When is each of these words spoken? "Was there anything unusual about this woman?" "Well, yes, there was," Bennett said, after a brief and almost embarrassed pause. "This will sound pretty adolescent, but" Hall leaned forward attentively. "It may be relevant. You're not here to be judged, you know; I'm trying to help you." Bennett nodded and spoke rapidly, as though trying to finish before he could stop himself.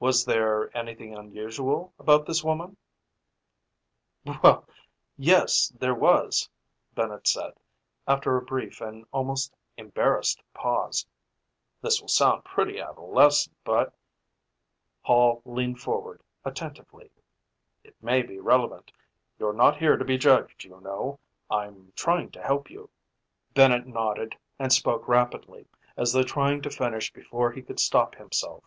"Was 0.00 0.24
there 0.24 0.70
anything 0.78 1.16
unusual 1.16 1.92
about 1.98 2.24
this 2.24 2.44
woman?" 2.44 2.76
"Well, 4.24 4.64
yes, 5.16 5.70
there 5.76 5.92
was," 5.92 6.48
Bennett 6.94 7.26
said, 7.26 7.54
after 8.06 8.36
a 8.36 8.42
brief 8.42 8.80
and 8.80 9.04
almost 9.10 9.52
embarrassed 9.76 10.40
pause. 10.54 11.04
"This 11.80 12.00
will 12.00 12.06
sound 12.06 12.44
pretty 12.44 12.78
adolescent, 12.78 13.56
but" 13.64 13.92
Hall 15.02 15.42
leaned 15.44 15.80
forward 15.80 16.22
attentively. 16.44 17.10
"It 17.82 18.00
may 18.00 18.22
be 18.22 18.38
relevant. 18.38 18.92
You're 19.36 19.52
not 19.52 19.78
here 19.78 19.96
to 19.96 20.04
be 20.04 20.16
judged, 20.16 20.62
you 20.62 20.78
know; 20.80 21.18
I'm 21.50 21.92
trying 21.96 22.30
to 22.30 22.40
help 22.40 22.70
you." 22.70 22.88
Bennett 23.52 23.84
nodded 23.88 24.36
and 24.60 24.72
spoke 24.72 25.08
rapidly, 25.08 25.66
as 25.96 26.12
though 26.12 26.22
trying 26.22 26.62
to 26.62 26.70
finish 26.70 27.12
before 27.12 27.50
he 27.50 27.62
could 27.62 27.80
stop 27.80 28.14
himself. 28.14 28.62